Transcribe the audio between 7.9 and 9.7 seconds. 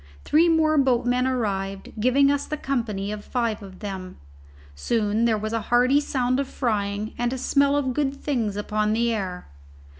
good things upon the air.